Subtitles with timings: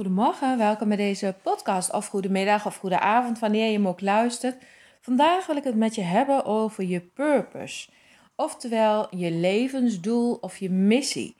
[0.00, 4.64] Goedemorgen, welkom bij deze podcast of goedemiddag of goede avond wanneer je hem ook luistert.
[5.00, 7.90] Vandaag wil ik het met je hebben over je purpose,
[8.36, 11.36] oftewel je levensdoel of je missie.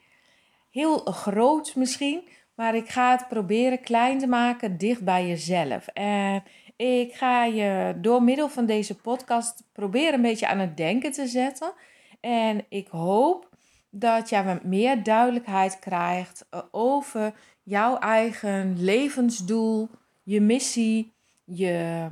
[0.71, 5.87] Heel groot misschien, maar ik ga het proberen klein te maken dicht bij jezelf.
[5.87, 6.42] En
[6.77, 11.27] ik ga je door middel van deze podcast proberen een beetje aan het denken te
[11.27, 11.72] zetten.
[12.21, 13.51] En ik hoop
[13.90, 17.34] dat jij wat meer duidelijkheid krijgt eh, over
[17.71, 19.88] jouw eigen levensdoel,
[20.23, 21.12] je missie,
[21.45, 22.06] je,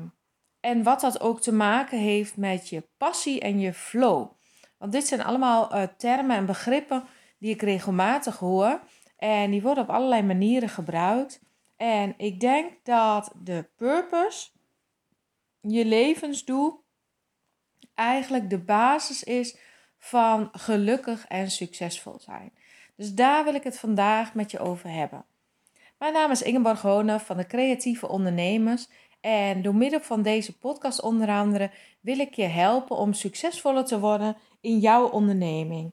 [0.61, 4.31] en wat dat ook te maken heeft met je passie en je flow.
[4.77, 7.05] Want dit zijn allemaal uh, termen en begrippen
[7.39, 8.81] die ik regelmatig hoor.
[9.17, 11.41] En die worden op allerlei manieren gebruikt.
[11.77, 14.49] En ik denk dat de purpose,
[15.61, 16.85] je levensdoel,
[17.95, 19.57] eigenlijk de basis is
[19.99, 22.53] van gelukkig en succesvol zijn.
[22.97, 25.25] Dus daar wil ik het vandaag met je over hebben.
[25.99, 28.89] Mijn naam is Ingeborg Hone van de Creatieve Ondernemers.
[29.21, 34.01] En door middel van deze podcast onder andere wil ik je helpen om succesvoller te
[34.01, 35.93] worden in jouw onderneming.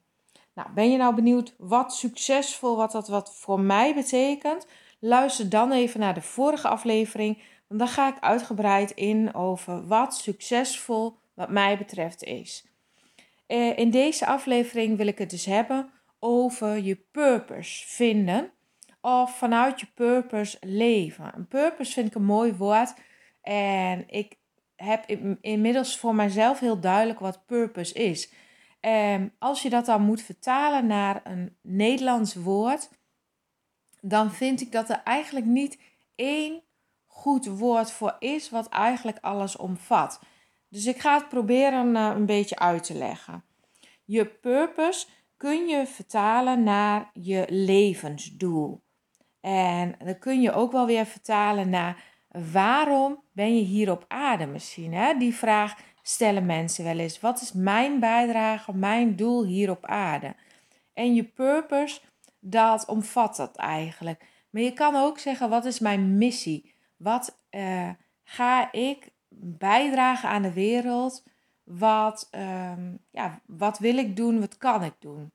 [0.53, 4.67] Nou, ben je nou benieuwd wat succesvol, wat dat wat voor mij betekent?
[4.99, 10.15] Luister dan even naar de vorige aflevering, want dan ga ik uitgebreid in over wat
[10.15, 12.65] succesvol wat mij betreft is.
[13.47, 15.89] Eh, in deze aflevering wil ik het dus hebben
[16.19, 18.51] over je purpose vinden
[19.05, 21.31] of vanuit je purpose leven.
[21.35, 22.93] Een purpose vind ik een mooi woord
[23.41, 24.37] en ik
[24.75, 25.09] heb
[25.41, 28.33] inmiddels voor mijzelf heel duidelijk wat purpose is.
[29.39, 32.89] Als je dat dan moet vertalen naar een Nederlands woord,
[34.01, 35.79] dan vind ik dat er eigenlijk niet
[36.15, 36.63] één
[37.05, 40.19] goed woord voor is wat eigenlijk alles omvat.
[40.69, 43.43] Dus ik ga het proberen uh, een beetje uit te leggen.
[44.05, 48.83] Je purpose kun je vertalen naar je levensdoel.
[49.45, 52.03] En dan kun je ook wel weer vertalen naar
[52.51, 54.93] waarom ben je hier op aarde misschien?
[54.93, 55.17] Hè?
[55.17, 57.19] Die vraag stellen mensen wel eens.
[57.19, 60.35] Wat is mijn bijdrage, mijn doel hier op aarde?
[60.93, 62.01] En je purpose,
[62.39, 64.25] dat omvat dat eigenlijk.
[64.49, 66.75] Maar je kan ook zeggen, wat is mijn missie?
[66.97, 67.89] Wat uh,
[68.23, 69.09] ga ik
[69.57, 71.23] bijdragen aan de wereld?
[71.63, 74.39] Wat, um, ja, wat wil ik doen?
[74.39, 75.31] Wat kan ik doen?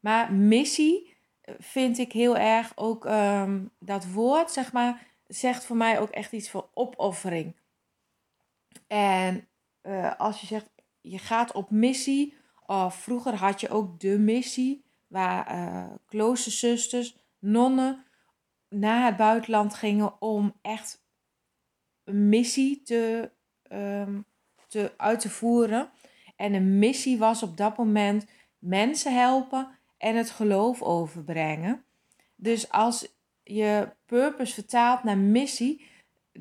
[0.00, 1.13] Maar missie eh,
[1.58, 6.32] vind ik heel erg ook um, dat woord, zeg maar, zegt voor mij ook echt
[6.32, 7.56] iets van opoffering.
[8.86, 9.48] En
[9.82, 12.34] uh, als je zegt, je gaat op missie,
[12.66, 18.04] of vroeger had je ook de missie, waar uh, kloosterzusters, nonnen
[18.68, 21.02] naar het buitenland gingen om echt
[22.04, 23.30] een missie te,
[23.72, 24.24] um,
[24.68, 25.90] te, uit te voeren.
[26.36, 28.26] En een missie was op dat moment
[28.58, 31.84] mensen helpen en het geloof overbrengen.
[32.36, 35.86] Dus als je purpose vertaalt naar missie,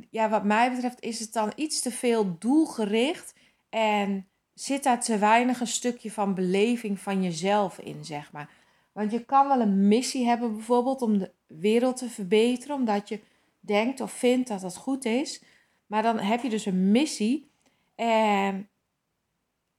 [0.10, 3.34] ja, wat mij betreft is het dan iets te veel doelgericht
[3.70, 8.50] en zit daar te weinig een stukje van beleving van jezelf in, zeg maar.
[8.92, 13.20] Want je kan wel een missie hebben, bijvoorbeeld om de wereld te verbeteren, omdat je
[13.60, 15.44] denkt of vindt dat dat goed is.
[15.86, 17.50] Maar dan heb je dus een missie.
[17.96, 18.70] En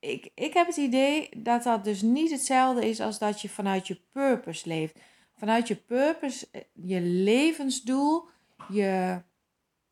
[0.05, 3.87] ik, ik heb het idee dat dat dus niet hetzelfde is als dat je vanuit
[3.87, 4.99] je purpose leeft.
[5.37, 8.29] Vanuit je purpose, eh, je levensdoel,
[8.69, 9.23] je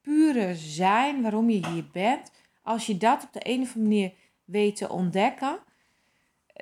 [0.01, 2.33] pure zijn, waarom je hier bent.
[2.63, 4.13] Als je dat op de een of andere manier
[4.45, 5.59] weet te ontdekken,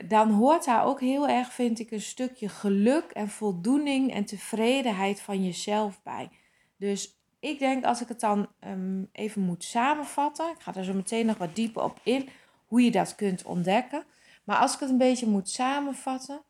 [0.07, 5.21] dan hoort daar ook heel erg, vind ik, een stukje geluk en voldoening en tevredenheid
[5.21, 6.29] van jezelf bij.
[6.77, 10.95] Dus ik denk als ik het dan um, even moet samenvatten, ik ga er zo
[10.95, 12.29] meteen nog wat dieper op in,
[12.71, 14.05] hoe je dat kunt ontdekken.
[14.45, 16.43] Maar als ik het een beetje moet samenvatten,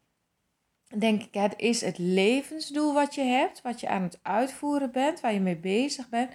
[0.99, 5.21] denk ik, het is het levensdoel wat je hebt, wat je aan het uitvoeren bent,
[5.21, 6.33] waar je mee bezig bent.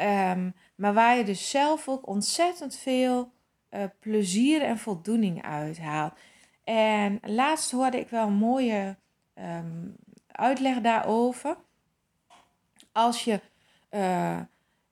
[0.00, 3.32] Um, maar waar je dus zelf ook ontzettend veel
[3.70, 6.12] uh, plezier en voldoening uithaalt.
[6.64, 8.96] En laatst hoorde ik wel een mooie
[9.34, 9.96] um,
[10.26, 11.56] uitleg daarover.
[12.92, 13.40] Als je
[13.90, 14.40] uh,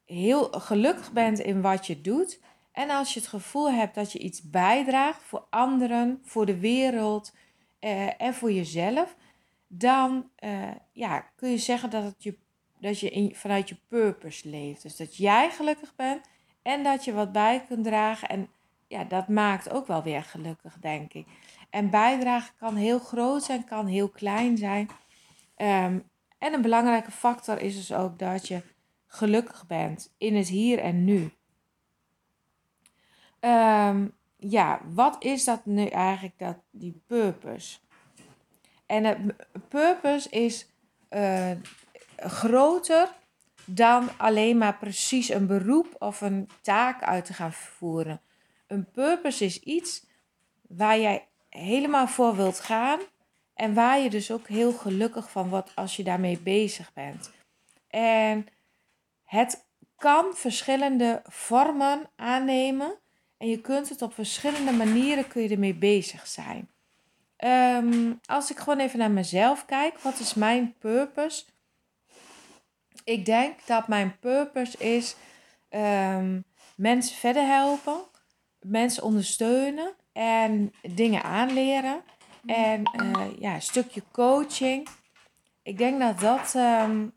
[0.05, 2.41] heel gelukkig bent in wat je doet,
[2.77, 7.33] en als je het gevoel hebt dat je iets bijdraagt voor anderen, voor de wereld
[7.81, 9.17] uh, en voor jezelf,
[9.67, 12.39] dan uh, ja, kun je zeggen dat, het je,
[12.81, 14.83] dat je vanuit je purpose leeft.
[14.83, 16.27] Dus dat jij gelukkig bent
[16.63, 18.29] en dat je wat bij kunt dragen.
[18.29, 18.49] En
[18.89, 21.27] ja, dat maakt ook wel weer gelukkig, denk ik.
[21.71, 24.89] En bijdragen kan heel groot zijn, kan heel klein zijn.
[25.57, 26.09] Um,
[26.39, 28.63] en een belangrijke factor is dus ook dat je
[29.07, 31.31] gelukkig bent in het hier en nu.
[33.47, 37.79] Um, ja, wat is dat nu eigenlijk, dat, die purpose?
[38.87, 40.69] En het purpose is,
[41.11, 41.51] uh,
[42.17, 43.09] groter
[43.65, 48.21] dan alleen maar precies een beroep of een taak uit te gaan voeren.
[48.67, 50.07] Een purpose is iets
[50.69, 53.01] waar jij helemaal voor wilt gaan
[53.55, 57.31] en waar je dus ook heel gelukkig van wordt als je daarmee bezig bent.
[57.89, 58.47] En
[59.25, 59.65] het
[59.97, 62.99] kan verschillende vormen aannemen
[63.39, 66.69] en je kunt het op verschillende manieren kun je ermee bezig zijn.
[67.37, 71.45] Ehm, als ik gewoon even naar mezelf kijk, wat is mijn purpose?
[73.05, 75.17] Ik denk dat mijn purpose is
[75.71, 76.45] um,
[76.77, 78.01] mensen verder helpen,
[78.61, 82.03] mensen ondersteunen en dingen aanleren.
[82.47, 84.89] En uh, ja, een stukje coaching.
[85.63, 87.13] Ik denk dat dat, um,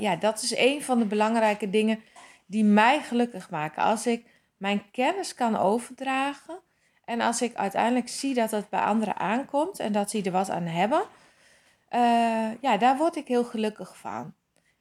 [0.00, 2.02] ja, dat is een van de belangrijke dingen
[2.52, 3.82] die mij gelukkig maken.
[3.82, 4.26] Als ik
[4.56, 6.58] mijn kennis kan overdragen
[7.04, 10.50] en als ik uiteindelijk zie dat het bij anderen aankomt en dat ze er wat
[10.50, 11.02] aan hebben,
[11.94, 14.34] uh, ja, daar word ik heel gelukkig van.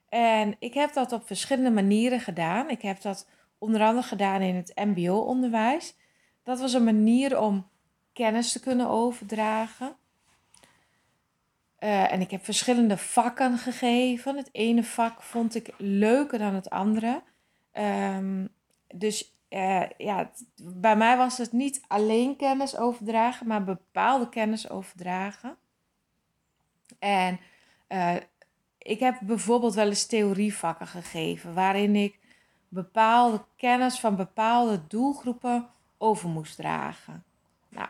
[0.10, 2.70] En ik heb dat op verschillende manieren gedaan.
[2.70, 3.28] Ik heb dat
[3.58, 5.96] onder andere gedaan in het MBO-onderwijs.
[6.44, 7.68] Dat was een manier om
[8.14, 9.96] kennis te kunnen overdragen.
[11.80, 14.38] Uh, en ik heb verschillende vakken gegeven.
[14.38, 17.22] Het ene vak vond ik leuker dan het andere.
[17.74, 18.50] Um,
[18.96, 20.32] dus uh, ja,
[20.62, 25.58] bij mij was het niet alleen kennis overdragen, maar bepaalde kennis overdragen.
[27.00, 27.40] En
[27.90, 28.16] uh,
[28.78, 32.20] ik heb bijvoorbeeld wel eens theorievakken gegeven, waarin ik
[32.68, 37.24] bepaalde kennis van bepaalde doelgroepen over moest dragen.
[37.70, 37.88] Nou,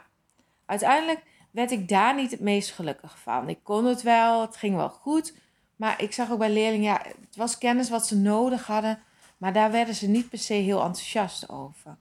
[0.65, 3.49] uiteindelijk werd ik daar niet het meest gelukkig van.
[3.49, 5.35] Ik kon het wel, het ging wel goed,
[5.75, 8.99] maar ik zag ook bij leerlingen, ja, het was kennis wat ze nodig hadden,
[9.41, 11.97] maar daar werden ze niet per se heel enthousiast over.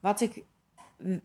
[0.00, 0.42] Wat ik,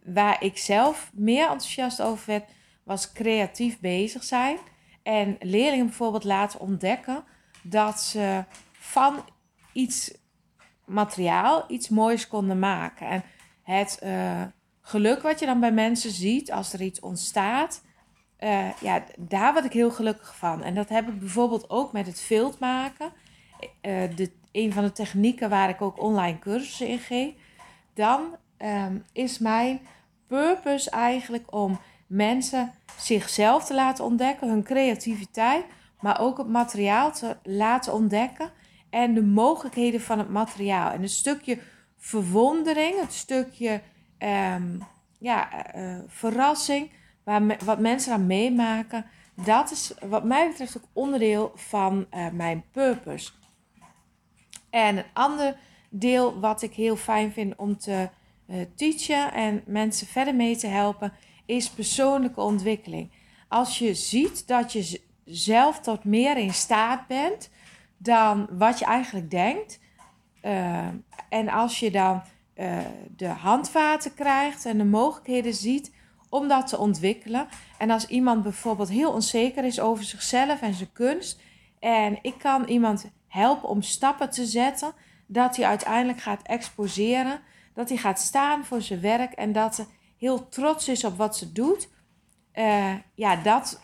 [0.04, 2.50] waar ik zelf meer enthousiast over werd,
[2.84, 4.58] was creatief bezig zijn.
[5.04, 7.24] En leerlingen bijvoorbeeld laten ontdekken
[7.62, 9.26] dat ze van
[9.74, 10.14] iets
[10.86, 13.08] materiaal iets moois konden maken.
[13.08, 13.24] En
[13.64, 14.42] het uh,
[14.82, 17.82] geluk wat je dan bij mensen ziet als er iets ontstaat,
[18.40, 20.64] uh, ja, daar word ik heel gelukkig van.
[20.64, 23.12] En dat heb ik bijvoorbeeld ook met het vilt maken.
[23.82, 27.34] Uh, de, een van de technieken waar ik ook online cursussen in geef.
[27.94, 28.22] Dan
[28.58, 29.80] um, is mijn
[30.28, 35.66] purpose eigenlijk om mensen zichzelf te laten ontdekken, hun creativiteit,
[36.00, 38.52] maar ook het materiaal te laten ontdekken
[38.90, 40.92] en de mogelijkheden van het materiaal.
[40.92, 41.60] En een stukje
[41.98, 43.82] verwondering, het stukje
[44.20, 44.84] um,
[45.20, 46.92] ja, uh, verrassing,
[47.24, 49.06] waar wat mensen aan meemaken,
[49.46, 53.32] dat is wat mij betreft ook onderdeel van uh, mijn purpose.
[54.74, 55.56] En een ander
[55.90, 58.10] deel wat ik heel fijn vind om te
[58.48, 61.14] uh, teachen en mensen verder mee te helpen,
[61.46, 63.12] is persoonlijke ontwikkeling.
[63.48, 67.50] Als je ziet dat je zelf tot meer in staat bent
[67.98, 69.80] dan wat je eigenlijk denkt.
[70.42, 70.88] Uh,
[71.30, 72.22] en als je dan
[72.56, 72.78] uh,
[73.16, 75.94] de handvaten krijgt en de mogelijkheden ziet
[76.30, 77.48] om dat te ontwikkelen.
[77.78, 81.42] En als iemand bijvoorbeeld heel onzeker is over zichzelf en zijn kunst.
[81.80, 84.94] En ik kan iemand helpen om stappen te zetten.
[85.26, 87.40] Dat hij uiteindelijk gaat exposeren.
[87.74, 89.32] Dat hij gaat staan voor zijn werk.
[89.32, 89.86] En dat ze
[90.18, 91.90] heel trots is op wat ze doet.
[92.54, 93.82] Uh, ja, dat,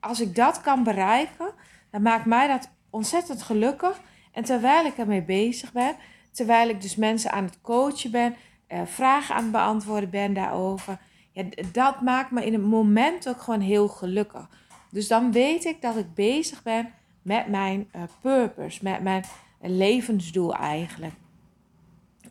[0.00, 1.50] als ik dat kan bereiken,
[1.90, 4.00] dan maakt mij dat ontzettend gelukkig.
[4.32, 5.96] En terwijl ik ermee bezig ben,
[6.32, 8.34] terwijl ik dus mensen aan het coachen ben,
[8.68, 10.98] uh, vragen aan het beantwoorden ben daarover,
[11.32, 14.48] ja, dat maakt me in het moment ook gewoon heel gelukkig.
[14.90, 16.92] Dus dan weet ik dat ik bezig ben
[17.24, 19.24] met mijn uh, purpose, met mijn
[19.60, 21.14] levensdoel eigenlijk.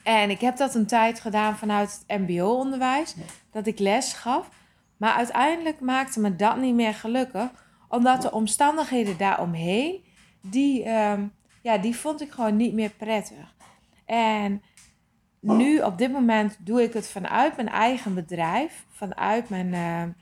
[0.03, 3.15] En ik heb dat een tijd gedaan vanuit het MBO-onderwijs,
[3.51, 4.50] dat ik les gaf.
[4.97, 7.50] Maar uiteindelijk maakte me dat niet meer gelukkig,
[7.88, 10.03] omdat de omstandigheden daaromheen,
[10.41, 11.31] die, um,
[11.62, 13.55] ja, die vond ik gewoon niet meer prettig.
[14.05, 14.62] En
[15.39, 20.13] nu op dit moment doe ik het vanuit mijn eigen bedrijf, vanuit mijn uh,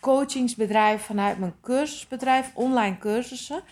[0.00, 3.62] coachingsbedrijf, vanuit mijn cursusbedrijf, online cursussen.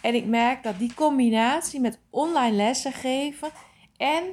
[0.00, 3.50] En ik merk dat die combinatie met online lessen geven
[3.96, 4.24] en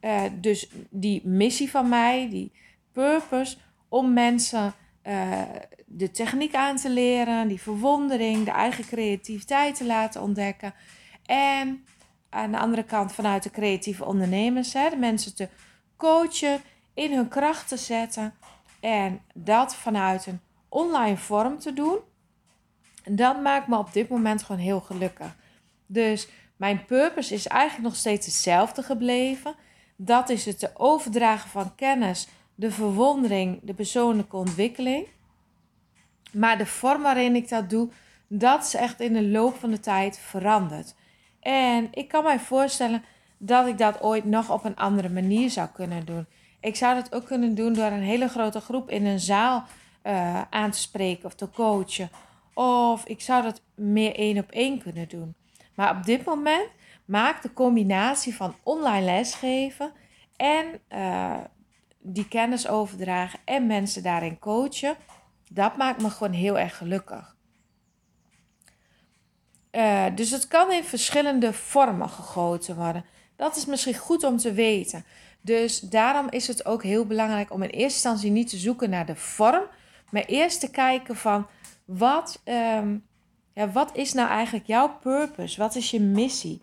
[0.00, 2.52] uh, dus die missie van mij, die
[2.92, 3.56] purpose,
[3.88, 4.74] om mensen
[5.04, 5.42] uh,
[5.86, 10.74] de techniek aan te leren, die verwondering, de eigen creativiteit te laten ontdekken.
[11.26, 11.84] En
[12.30, 15.48] aan de andere kant vanuit de creatieve ondernemers, hè, de mensen te
[15.96, 16.60] coachen,
[16.94, 18.34] in hun kracht te zetten
[18.80, 21.98] en dat vanuit een online vorm te doen.
[23.04, 25.36] Dat maakt me op dit moment gewoon heel gelukkig.
[25.86, 29.54] Dus mijn purpose is eigenlijk nog steeds hetzelfde gebleven.
[29.96, 35.06] Dat is het overdragen van kennis, de verwondering, de persoonlijke ontwikkeling.
[36.32, 37.88] Maar de vorm waarin ik dat doe,
[38.26, 40.94] dat is echt in de loop van de tijd veranderd.
[41.40, 43.04] En ik kan mij voorstellen
[43.38, 46.26] dat ik dat ooit nog op een andere manier zou kunnen doen.
[46.60, 49.64] Ik zou dat ook kunnen doen door een hele grote groep in een zaal
[50.02, 52.10] uh, aan te spreken of te coachen.
[52.54, 55.34] Of ik zou dat meer één op één kunnen doen.
[55.74, 56.68] Maar op dit moment
[57.04, 59.92] maakt de combinatie van online lesgeven
[60.36, 61.36] en uh,
[61.98, 64.96] die kennis overdragen en mensen daarin coachen,
[65.50, 67.36] dat maakt me gewoon heel erg gelukkig.
[69.72, 73.04] Uh, dus het kan in verschillende vormen gegoten worden.
[73.36, 75.04] Dat is misschien goed om te weten.
[75.40, 79.06] Dus daarom is het ook heel belangrijk om in eerste instantie niet te zoeken naar
[79.06, 79.64] de vorm,
[80.10, 81.46] maar eerst te kijken van
[81.84, 83.06] wat, um,
[83.52, 85.60] ja, wat is nou eigenlijk jouw purpose?
[85.60, 86.62] Wat is je missie?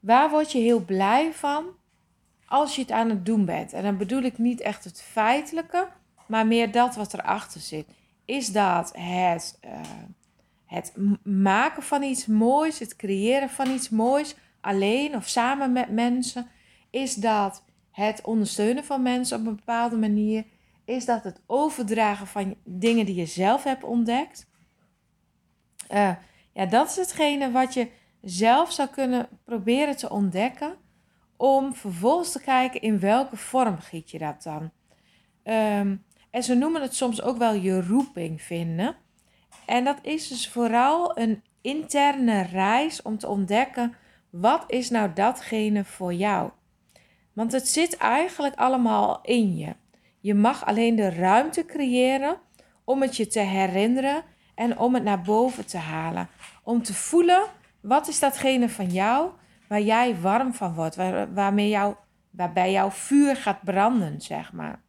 [0.00, 1.64] Waar word je heel blij van
[2.46, 3.72] als je het aan het doen bent?
[3.72, 5.88] En dan bedoel ik niet echt het feitelijke,
[6.26, 7.86] maar meer dat wat erachter zit.
[8.24, 9.70] Is dat het, uh,
[10.66, 16.50] het maken van iets moois, het creëren van iets moois, alleen of samen met mensen?
[16.90, 20.44] Is dat het ondersteunen van mensen op een bepaalde manier?
[20.84, 24.48] Is dat het overdragen van dingen die je zelf hebt ontdekt?
[25.92, 26.12] Uh,
[26.52, 27.88] ja, dat is hetgene wat je
[28.22, 30.76] zelf zou kunnen proberen te ontdekken.
[31.36, 34.70] Om vervolgens te kijken in welke vorm giet je dat dan.
[35.44, 38.96] Um, en ze noemen het soms ook wel je roeping vinden.
[39.66, 43.94] En dat is dus vooral een interne reis om te ontdekken
[44.30, 46.50] wat is nou datgene voor jou.
[47.32, 49.74] Want het zit eigenlijk allemaal in je.
[50.20, 52.36] Je mag alleen de ruimte creëren
[52.84, 54.22] om het je te herinneren
[54.54, 56.28] en om het naar boven te halen.
[56.62, 57.42] Om te voelen
[57.80, 59.30] wat is datgene van jou
[59.68, 61.94] waar jij warm van wordt, waar, waarmee jou,
[62.30, 64.82] waarbij jouw vuur gaat branden, zeg maar.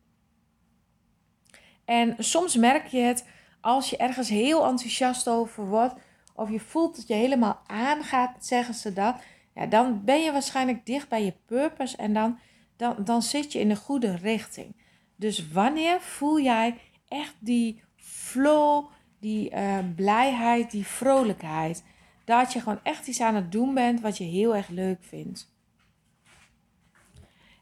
[1.86, 3.26] En soms merk je het
[3.62, 5.96] als je ergens heel enthousiast over wordt,
[6.34, 9.16] of je voelt dat je helemaal aangaat, zeggen ze dat.
[9.56, 12.40] Ja, dan ben je waarschijnlijk dicht bij je purpose en dan,
[12.76, 14.76] dan, dan zit je in de goede richting.
[15.16, 16.78] Dus wanneer voel jij
[17.08, 18.86] echt die flow,
[19.20, 21.84] die uh, blijheid, die vrolijkheid?
[22.24, 25.50] Dat je gewoon echt iets aan het doen bent wat je heel erg leuk vindt.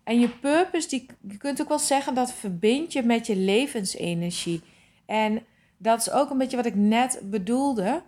[0.03, 4.61] En je purpose, die, je kunt ook wel zeggen dat verbind je met je levensenergie.
[5.05, 5.45] En
[5.77, 8.03] dat is ook een beetje wat ik net bedoelde.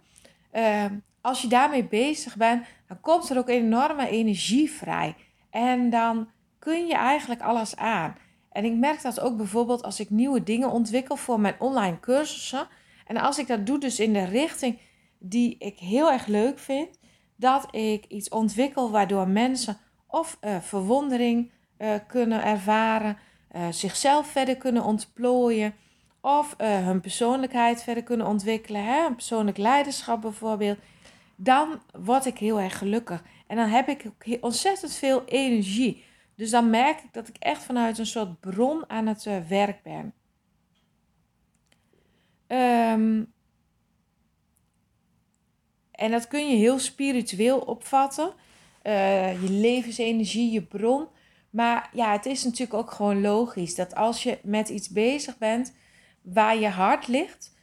[0.54, 0.86] Uh,
[1.22, 5.16] als je daarmee bezig bent, dan komt er ook enorme energie vrij.
[5.50, 8.16] En dan kun je eigenlijk alles aan.
[8.52, 12.68] En ik merk dat ook bijvoorbeeld als ik nieuwe dingen ontwikkel voor mijn online cursussen.
[13.06, 14.80] En als ik dat doe dus in de richting
[15.20, 17.00] die ik heel erg leuk vind.
[17.36, 23.18] Dat ik iets ontwikkel waardoor mensen of uh, verwondering uh, kunnen ervaren,
[23.56, 25.74] uh, zichzelf verder kunnen ontplooien
[26.22, 30.78] of hun persoonlijkheid verder kunnen ontwikkelen, hè, persoonlijk leiderschap bijvoorbeeld,
[31.44, 33.24] dan word ik heel erg gelukkig.
[33.48, 34.06] En dan heb ik
[34.42, 36.04] ontzettend veel energie.
[36.36, 39.84] Dus dan merk ik dat ik echt vanuit een soort bron aan het uh, werk
[39.84, 40.14] ben.
[42.48, 43.34] Um,
[45.92, 48.34] en dat kun je heel spiritueel opvatten.
[48.84, 51.08] Uh, je levensenergie, je bron.
[51.50, 55.74] Maar ja, het is natuurlijk ook gewoon logisch dat als je met iets bezig bent
[56.22, 57.56] waar je hart ligt,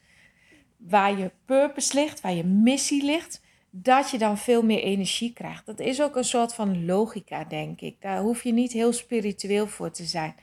[0.76, 5.66] waar je purpose ligt, waar je missie ligt, dat je dan veel meer energie krijgt.
[5.66, 7.96] Dat is ook een soort van logica, denk ik.
[8.00, 10.34] Daar hoef je niet heel spiritueel voor te zijn.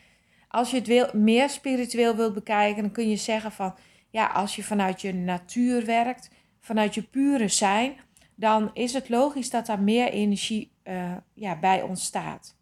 [0.48, 3.76] Als je het wil, meer spiritueel wilt bekijken, dan kun je zeggen van,
[4.10, 6.30] ja, als je vanuit je natuur werkt,
[6.60, 7.96] vanuit je pure zijn,
[8.36, 12.56] dan is het logisch dat daar meer energie uh, ja, bij ontstaat.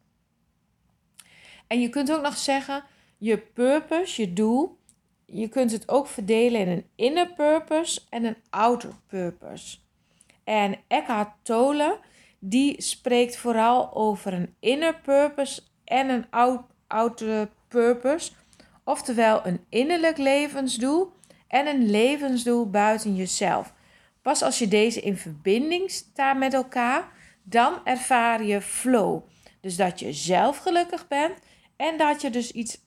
[1.68, 2.84] En je kunt ook nog zeggen,
[3.18, 4.78] je purpose, je doel,
[5.26, 9.78] je kunt het ook verdelen in een inner purpose en een outer purpose.
[10.44, 12.00] En Eckhart Tolle,
[12.40, 16.26] die spreekt vooral over een inner purpose en een
[16.88, 18.32] outer purpose.
[18.84, 21.12] Oftewel een innerlijk levensdoel
[21.48, 23.74] en een levensdoel buiten jezelf.
[24.22, 27.12] Pas als je deze in verbinding staat met elkaar,
[27.44, 29.22] dan ervaar je flow.
[29.62, 31.40] Dus dat je zelf gelukkig bent
[31.76, 32.84] en dat je dus iets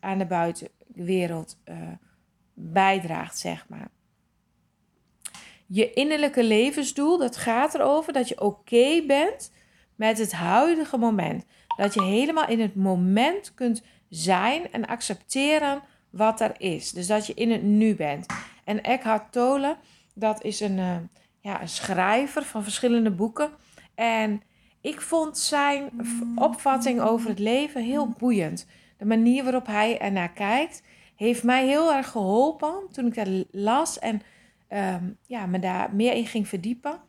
[0.00, 1.76] aan de buitenwereld uh,
[2.54, 3.88] bijdraagt, zeg maar.
[5.66, 9.52] Je innerlijke levensdoel, dat gaat erover dat je oké bent
[9.94, 11.44] met het huidige moment.
[11.76, 16.90] Dat je helemaal in het moment kunt zijn en accepteren wat er is.
[16.90, 18.26] Dus dat je in het nu bent.
[18.64, 19.76] En Eckhart Tolle,
[20.14, 20.96] dat is een, uh,
[21.40, 23.50] ja, een schrijver van verschillende boeken.
[23.94, 24.42] En
[24.80, 25.90] ik vond zijn
[26.34, 28.66] opvatting over het leven heel boeiend.
[28.98, 30.82] De manier waarop hij ernaar kijkt,
[31.16, 33.98] heeft mij heel erg geholpen toen ik dat las.
[33.98, 34.22] En
[34.68, 37.00] ehm, ja, me daar meer in ging verdiepen.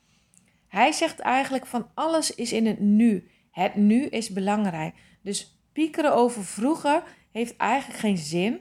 [0.67, 3.29] Hij zegt eigenlijk van alles is in het nu.
[3.51, 4.95] Het nu is belangrijk.
[5.21, 8.59] Dus piekeren over vroeger heeft eigenlijk geen zin.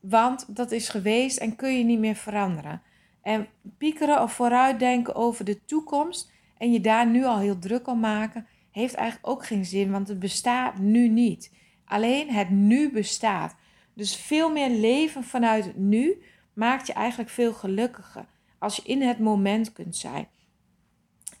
[0.00, 2.82] Want dat is geweest en kun je niet meer veranderen.
[3.22, 8.00] En piekeren of vooruitdenken over de toekomst en je daar nu al heel druk om
[8.00, 11.52] maken, heeft eigenlijk ook geen zin, want het bestaat nu niet.
[11.84, 13.56] Alleen het nu bestaat.
[13.94, 16.22] Dus veel meer leven vanuit het nu
[16.56, 18.26] maakt je eigenlijk veel gelukkiger.
[18.58, 20.28] Als je in het moment kunt zijn.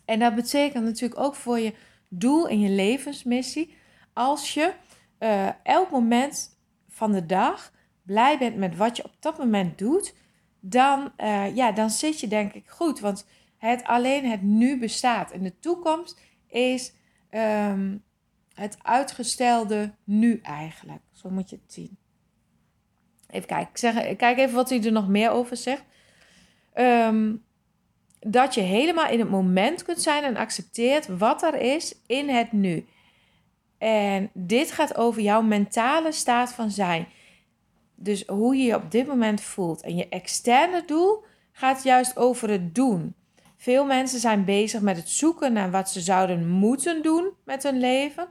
[0.04, 1.74] En dat betekent natuurlijk ook voor je
[2.08, 3.76] doel en je levensmissie.
[4.12, 4.72] Als je
[5.18, 6.58] uh, elk moment
[6.88, 10.14] van de dag blij bent met wat je op dat moment doet,
[10.60, 13.00] dan, uh, ja, dan zit je denk ik goed.
[13.00, 15.30] Want het alleen het nu bestaat.
[15.30, 16.92] En de toekomst is
[17.30, 18.04] um,
[18.54, 21.02] het uitgestelde nu eigenlijk.
[21.12, 21.98] Zo moet je het zien.
[23.30, 23.68] Even kijken.
[23.70, 25.84] Ik, zeg, kijk even wat hij er nog meer over zegt.
[26.74, 27.44] Um,
[28.20, 32.52] dat je helemaal in het moment kunt zijn en accepteert wat er is in het
[32.52, 32.86] nu.
[33.78, 37.06] En dit gaat over jouw mentale staat van zijn.
[37.94, 39.82] Dus hoe je je op dit moment voelt.
[39.82, 43.14] En je externe doel gaat juist over het doen.
[43.56, 47.78] Veel mensen zijn bezig met het zoeken naar wat ze zouden moeten doen met hun
[47.78, 48.28] leven.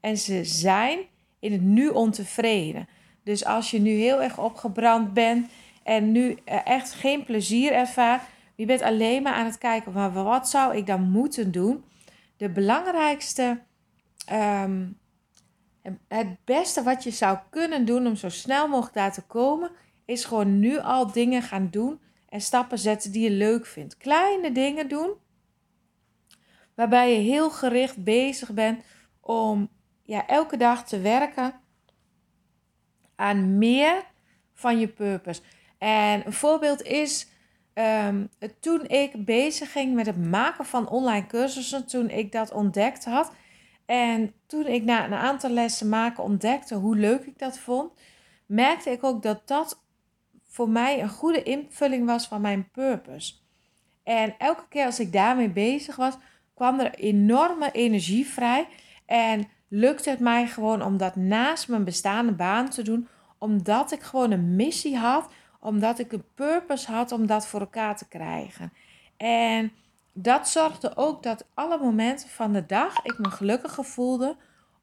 [0.00, 0.98] En ze zijn
[1.38, 2.88] in het nu ontevreden.
[3.28, 5.50] Dus als je nu heel erg opgebrand bent
[5.82, 8.22] en nu echt geen plezier ervaart,
[8.54, 11.84] je bent alleen maar aan het kijken, maar wat zou ik dan moeten doen?
[12.36, 13.60] De belangrijkste,
[14.26, 14.86] ehm,
[16.08, 19.70] het beste wat je zou kunnen doen om zo snel mogelijk daar te komen,
[20.04, 23.96] is gewoon nu al dingen gaan doen en stappen zetten die je leuk vindt.
[23.96, 25.10] Kleine dingen doen,
[26.74, 28.82] waarbij je heel gericht bezig bent
[29.20, 29.68] om
[30.02, 31.66] ja, elke dag te werken
[33.18, 34.04] aan meer
[34.54, 35.40] van je purpose.
[35.78, 37.28] En een voorbeeld is
[37.78, 38.24] Ehm,
[38.60, 43.32] toen ik bezig ging met het maken van online cursussen, toen ik dat ontdekt had.
[43.86, 47.92] En toen ik na een aantal lessen maken ontdekte hoe leuk ik dat vond,
[48.46, 49.82] merkte ik ook dat dat
[50.48, 53.34] voor mij een goede invulling was van mijn purpose.
[54.02, 56.14] En elke keer als ik daarmee bezig was,
[56.54, 58.68] kwam er enorme energie vrij.
[59.06, 64.02] En lukte het mij gewoon om dat naast mijn bestaande baan te doen, omdat ik
[64.02, 65.28] gewoon een missie had
[65.60, 68.72] omdat ik een purpose had om dat voor elkaar te krijgen.
[69.16, 69.72] En
[70.12, 74.36] dat zorgde ook dat alle momenten van de dag ik me gelukkiger voelde.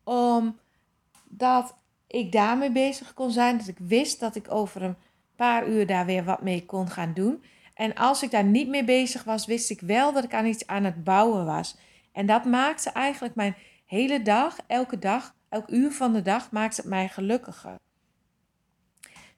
[0.04, 1.76] Omdat
[2.08, 3.58] ik daarmee bezig kon zijn.
[3.58, 4.96] Dat ik wist dat ik over een
[5.36, 7.44] paar uur daar weer wat mee kon gaan doen.
[7.74, 10.68] En als ik daar niet mee bezig was, wist ik wel dat ik aan iets
[10.68, 11.78] aan het bouwen was.
[12.12, 16.82] En dat maakte eigenlijk mijn hele dag, elke dag, elk uur van de dag, maakte
[16.82, 17.78] het mij gelukkiger.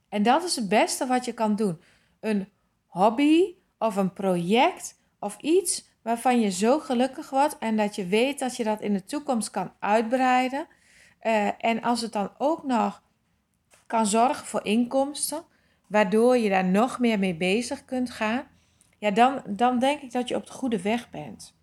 [0.10, 1.82] En dat is het beste wat je kan doen.
[2.20, 2.50] Een
[2.86, 8.40] hobby of een project of iets waarvan je zo gelukkig wordt en dat je weet
[8.40, 10.68] dat je dat in de toekomst kan uitbreiden.
[11.22, 13.04] Uh, en als het dan ook nog
[13.88, 15.44] kan zorgen voor inkomsten,
[15.88, 18.48] waardoor je daar nog meer mee bezig kunt gaan,
[18.98, 21.57] ja, dan, dan denk ik dat je op de goede weg bent.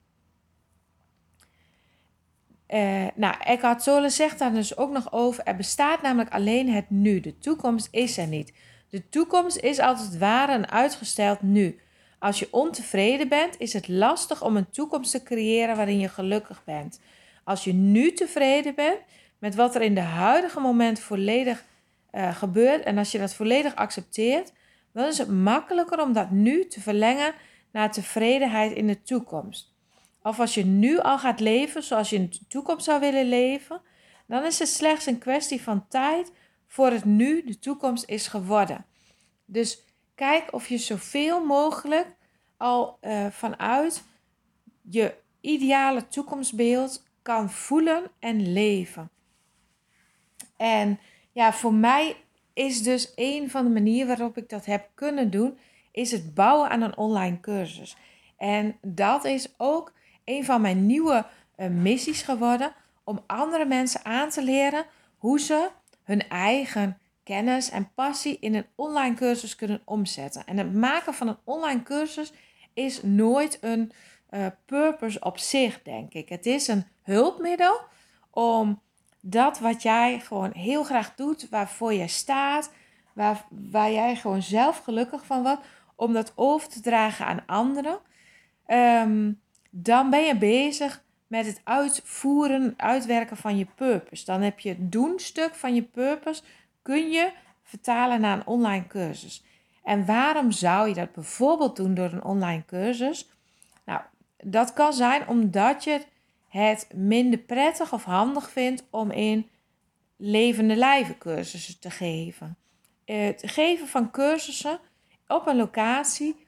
[2.68, 6.90] Uh, nou, Eckhart Tolle zegt daar dus ook nog over: er bestaat namelijk alleen het
[6.90, 7.20] nu.
[7.20, 8.52] De toekomst is er niet.
[8.88, 11.80] De toekomst is als het ware een uitgesteld nu.
[12.18, 16.64] Als je ontevreden bent, is het lastig om een toekomst te creëren waarin je gelukkig
[16.64, 17.00] bent.
[17.44, 18.98] Als je nu tevreden bent
[19.38, 21.64] met wat er in de huidige moment volledig
[22.12, 24.52] uh, gebeurt en als je dat volledig accepteert,
[24.92, 27.34] dan is het makkelijker om dat nu te verlengen
[27.72, 29.73] naar tevredenheid in de toekomst.
[30.26, 33.80] Of als je nu al gaat leven zoals je in de toekomst zou willen leven,
[34.26, 36.32] dan is het slechts een kwestie van tijd
[36.66, 38.86] voor het nu de toekomst is geworden.
[39.44, 39.84] Dus
[40.14, 42.16] kijk of je zoveel mogelijk
[42.56, 44.02] al uh, vanuit
[44.82, 49.10] je ideale toekomstbeeld kan voelen en leven.
[50.56, 50.98] En
[51.32, 52.16] ja, voor mij
[52.52, 55.58] is dus een van de manieren waarop ik dat heb kunnen doen,
[55.92, 57.96] is het bouwen aan een online cursus.
[58.36, 59.92] En dat is ook
[60.24, 62.72] een van mijn nieuwe uh, missies geworden
[63.04, 64.84] om andere mensen aan te leren
[65.18, 65.68] hoe ze
[66.02, 70.46] hun eigen kennis en passie in een online cursus kunnen omzetten.
[70.46, 72.32] En het maken van een online cursus
[72.74, 73.92] is nooit een
[74.30, 76.28] uh, purpose op zich, denk ik.
[76.28, 77.80] Het is een hulpmiddel
[78.30, 78.80] om
[79.20, 82.70] dat wat jij gewoon heel graag doet, waarvoor je staat,
[83.12, 85.62] waar, waar jij gewoon zelf gelukkig van wordt,
[85.94, 87.98] om dat over te dragen aan anderen.
[88.66, 89.42] Um,
[89.76, 94.24] dan ben je bezig met het uitvoeren, uitwerken van je purpose.
[94.24, 96.42] Dan heb je het doenstuk van je purpose,
[96.82, 97.32] kun je
[97.62, 99.44] vertalen naar een online cursus.
[99.82, 103.30] En waarom zou je dat bijvoorbeeld doen door een online cursus?
[103.84, 104.00] Nou,
[104.36, 106.00] dat kan zijn omdat je
[106.48, 109.48] het minder prettig of handig vindt om in
[110.16, 112.56] levende lijven cursussen te geven.
[113.04, 114.78] Het geven van cursussen
[115.28, 116.46] op een locatie,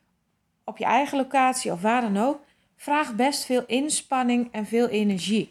[0.64, 2.45] op je eigen locatie of waar dan ook,
[2.76, 5.50] vraagt best veel inspanning en veel energie.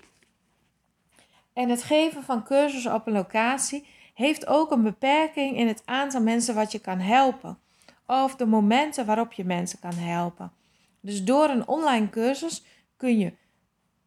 [1.54, 6.22] En het geven van cursussen op een locatie heeft ook een beperking in het aantal
[6.22, 7.58] mensen wat je kan helpen.
[8.06, 10.52] Of de momenten waarop je mensen kan helpen.
[11.00, 12.64] Dus door een online cursus
[12.98, 13.34] kun je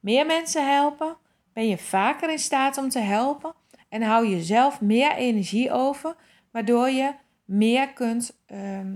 [0.01, 1.17] meer mensen helpen,
[1.53, 3.55] ben je vaker in staat om te helpen
[3.89, 6.17] en hou je zelf meer energie over,
[6.51, 8.95] waardoor je meer kunt, ehm,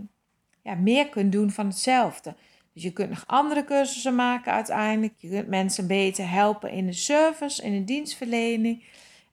[0.63, 2.35] ja, meer kunt doen van hetzelfde.
[2.75, 5.15] Dus je kunt nog andere cursussen maken uiteindelijk.
[5.17, 8.85] Je kunt mensen beter helpen in de service, in de dienstverlening.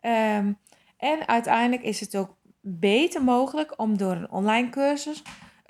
[0.02, 0.54] Ehm,
[0.98, 5.24] en uiteindelijk is het ook beter mogelijk om door een online cursus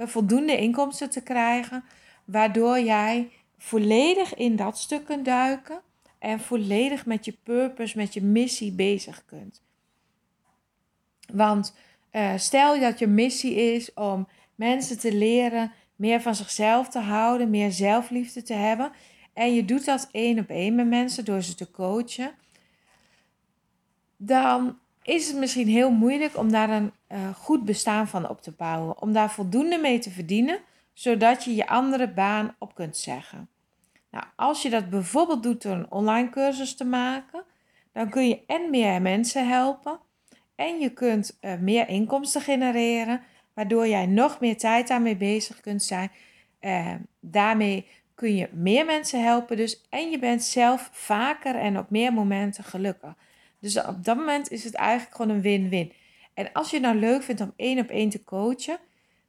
[0.07, 1.83] voldoende inkomsten te krijgen,
[2.25, 5.81] waardoor jij volledig in dat stuk kunt duiken
[6.19, 9.61] en volledig met je purpose, met je missie bezig kunt.
[11.33, 11.75] Want
[12.11, 17.49] uh, stel dat je missie is om mensen te leren meer van zichzelf te houden,
[17.49, 18.91] meer zelfliefde te hebben.
[19.33, 22.31] En je doet dat één op één met mensen door ze te coachen.
[24.17, 28.51] Dan is het misschien heel moeilijk om daar een uh, goed bestaan van op te
[28.51, 29.01] bouwen.
[29.01, 30.59] Om daar voldoende mee te verdienen,
[30.93, 33.49] zodat je je andere baan op kunt zeggen.
[34.11, 37.43] Nou, als je dat bijvoorbeeld doet door een online cursus te maken,
[37.91, 39.99] dan kun je en meer mensen helpen
[40.55, 43.21] en je kunt uh, meer inkomsten genereren,
[43.59, 46.11] waardoor jij nog meer tijd daarmee bezig kunt zijn.
[46.61, 51.89] Uh, daarmee kun je meer mensen helpen dus en je bent zelf vaker en op
[51.89, 53.13] meer momenten gelukkig.
[53.59, 55.93] Dus op dat moment is het eigenlijk gewoon een win-win.
[56.33, 58.77] En als je het nou leuk vindt om één op één te coachen,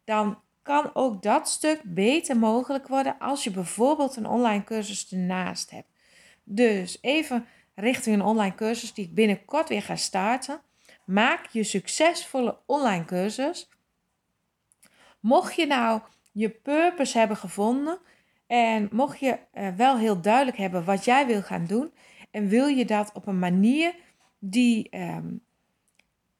[0.05, 5.71] dan kan ook dat stuk beter mogelijk worden als je bijvoorbeeld een online cursus ernaast
[5.71, 5.89] hebt.
[6.45, 10.61] Dus even richting een online cursus die ik binnenkort weer ga starten.
[11.05, 13.69] Maak je succesvolle online cursus.
[15.21, 16.01] Mocht je nou
[16.33, 17.99] je purpose hebben gevonden
[18.47, 21.93] en mocht je uh, wel heel duidelijk hebben wat jij wil gaan doen
[22.31, 23.95] en wil je dat op een manier
[24.39, 25.43] die um,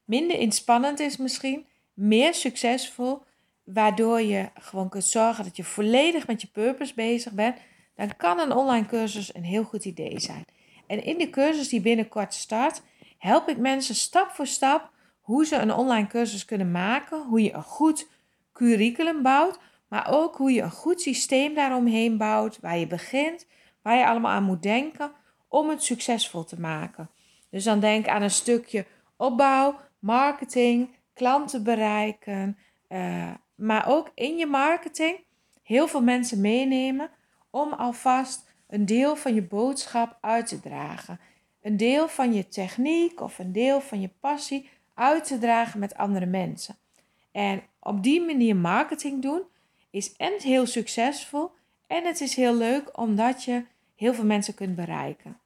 [0.05, 3.23] minder inspannend is misschien, meer succesvol,
[3.63, 7.57] waardoor je gewoon kunt zorgen dat je volledig met je purpose bezig bent,
[7.95, 10.45] dan kan een online cursus een heel goed idee zijn.
[10.87, 12.81] En in de cursus die binnenkort start,
[13.17, 14.91] help ik mensen stap voor stap
[15.21, 18.07] hoe ze een online cursus kunnen maken, hoe je een goed
[18.53, 23.47] curriculum bouwt, maar ook hoe je een goed systeem daaromheen bouwt, waar je begint,
[23.81, 25.11] waar je allemaal aan moet denken
[25.47, 27.09] om het succesvol te maken.
[27.49, 28.85] Dus dan denk aan een stukje
[29.17, 32.57] opbouw, marketing, klanten bereiken,
[32.89, 35.17] uh, maar ook in je marketing
[35.63, 37.09] heel veel mensen meenemen
[37.49, 41.19] om alvast een deel van je boodschap uit te dragen.
[41.61, 45.95] Een deel van je techniek of een deel van je passie uit te dragen met
[45.95, 46.75] andere mensen.
[47.31, 49.41] En op die manier marketing doen
[49.89, 51.51] is en heel succesvol
[51.87, 53.63] en het is heel leuk omdat je
[53.95, 55.39] heel veel mensen kunt bereiken.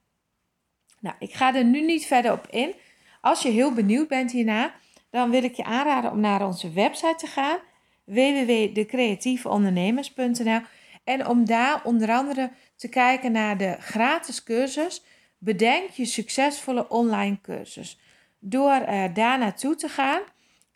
[0.99, 2.73] Nou, ik ga er nu niet verder op in.
[3.21, 4.73] Als je heel benieuwd bent hierna,
[5.09, 7.57] dan wil ik je aanraden om naar onze website te gaan
[8.03, 10.61] www.decreatieveondernemers.nl
[11.03, 15.03] en om daar onder andere te kijken naar de gratis cursus
[15.37, 17.99] Bedenk je succesvolle online cursus.
[18.39, 20.21] Door uh, daar naartoe te gaan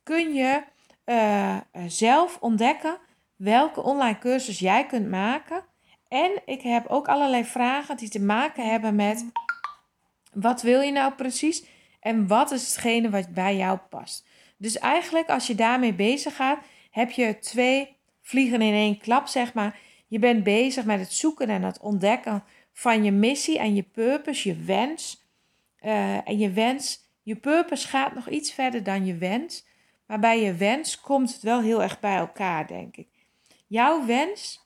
[0.04, 0.64] kun je
[1.10, 2.98] uh, zelf ontdekken
[3.36, 5.64] welke online cursus jij kunt maken.
[6.08, 9.26] En ik heb ook allerlei vragen die te maken hebben met
[10.34, 11.66] wat wil je nou precies
[12.00, 14.28] en wat is hetgene wat bij jou past.
[14.58, 16.60] Dus eigenlijk als je daarmee bezig gaat,
[16.92, 19.80] heb je twee vliegen in één klap, zeg maar.
[20.08, 22.44] Je bent bezig met het zoeken en het ontdekken
[22.74, 25.28] van je missie en je purpose, je wens.
[25.82, 29.68] Uh, en je wens, je purpose gaat nog iets verder dan je wens.
[30.10, 33.08] Maar bij je wens komt het wel heel erg bij elkaar, denk ik.
[33.68, 34.66] Jouw wens,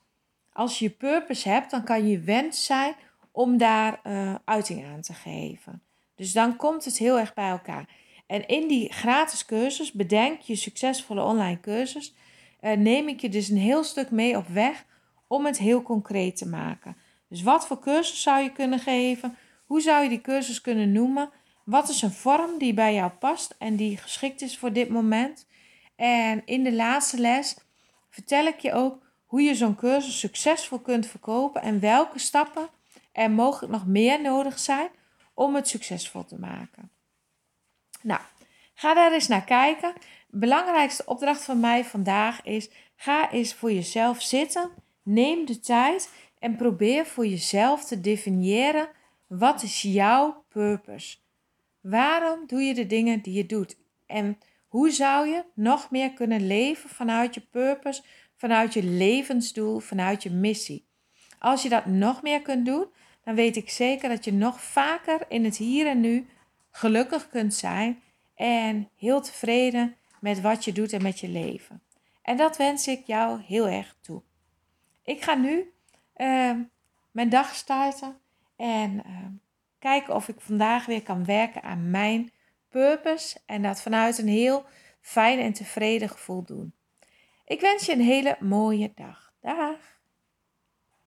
[0.52, 2.94] als je purpose hebt, dan kan je wens zijn
[3.32, 5.82] om daar uh, uiting aan te geven.
[6.14, 7.88] Dus dan komt het heel erg bij elkaar.
[8.26, 12.14] En in die gratis cursus, bedenk je succesvolle online cursus,
[12.60, 14.84] uh, neem ik je dus een heel stuk mee op weg
[15.26, 16.96] om het heel concreet te maken.
[17.28, 19.36] Dus wat voor cursus zou je kunnen geven?
[19.66, 21.30] Hoe zou je die cursus kunnen noemen?
[21.64, 25.46] Wat is een vorm die bij jou past en die geschikt is voor dit moment?
[25.96, 27.56] En in de laatste les
[28.10, 32.68] vertel ik je ook hoe je zo'n cursus succesvol kunt verkopen en welke stappen
[33.12, 34.88] er mogelijk nog meer nodig zijn
[35.34, 36.90] om het succesvol te maken.
[38.00, 38.20] Nou,
[38.74, 39.92] ga daar eens naar kijken.
[40.28, 44.70] belangrijkste opdracht van mij vandaag is: ga eens voor jezelf zitten,
[45.02, 48.88] neem de tijd en probeer voor jezelf te definiëren
[49.26, 51.16] wat is jouw purpose.
[51.84, 53.76] Waarom doe je de dingen die je doet?
[54.06, 58.02] En hoe zou je nog meer kunnen leven vanuit je purpose,
[58.36, 60.86] vanuit je levensdoel, vanuit je missie?
[61.38, 62.86] Als je dat nog meer kunt doen,
[63.24, 66.26] dan weet ik zeker dat je nog vaker in het hier en nu
[66.70, 68.02] gelukkig kunt zijn
[68.34, 71.82] en heel tevreden met wat je doet en met je leven.
[72.22, 74.22] En dat wens ik jou heel erg toe.
[75.02, 75.72] Ik ga nu
[76.16, 76.52] uh,
[77.10, 78.18] mijn dag starten
[78.56, 79.26] en uh,
[79.84, 82.32] kijken of ik vandaag weer kan werken aan mijn
[82.68, 84.64] purpose en dat vanuit een heel
[85.00, 86.74] fijn en tevreden gevoel doen.
[87.44, 89.32] Ik wens je een hele mooie dag.
[89.40, 89.93] Dag!